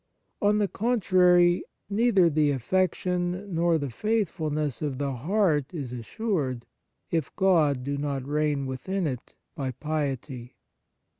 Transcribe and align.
On 0.41 0.57
the 0.57 0.67
contrary, 0.67 1.63
neither 1.87 2.27
the 2.27 2.49
affection 2.49 3.53
nor 3.53 3.77
the 3.77 3.91
faithfulness 3.91 4.81
of 4.81 4.97
the 4.97 5.13
heart 5.13 5.71
is 5.75 5.93
assured, 5.93 6.65
if 7.11 7.29
God 7.35 7.83
do 7.83 7.99
not 7.99 8.25
reign 8.27 8.65
within 8.65 9.05
it 9.05 9.35
by 9.53 9.69
piety. 9.69 10.57